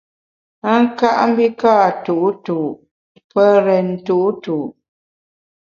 A 0.71 0.73
ka 0.97 1.09
mbi 1.29 1.47
ka’ 1.59 1.75
tu’tu’ 2.03 2.59
pe 3.31 3.43
rèn 3.65 3.89
tu’tu’. 4.05 4.57